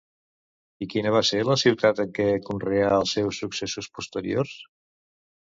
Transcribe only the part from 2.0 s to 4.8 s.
en què conreà els seus successos posteriors?